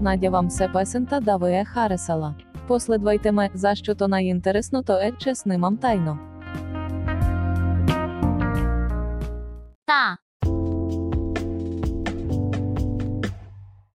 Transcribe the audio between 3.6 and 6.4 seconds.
що то найінтересно, то е чесним вам тайно.